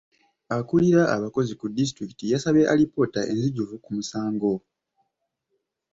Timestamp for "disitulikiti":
1.77-2.23